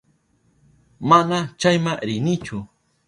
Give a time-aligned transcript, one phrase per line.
[1.09, 2.57] Mana chayma rinichu.